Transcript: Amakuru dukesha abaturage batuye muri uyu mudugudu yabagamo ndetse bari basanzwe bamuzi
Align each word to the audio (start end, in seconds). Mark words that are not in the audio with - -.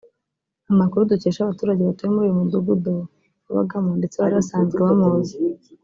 Amakuru 0.71 1.09
dukesha 1.11 1.39
abaturage 1.41 1.81
batuye 1.89 2.09
muri 2.13 2.25
uyu 2.25 2.39
mudugudu 2.39 2.93
yabagamo 3.45 3.89
ndetse 3.99 4.15
bari 4.17 4.35
basanzwe 4.39 4.77
bamuzi 4.85 5.37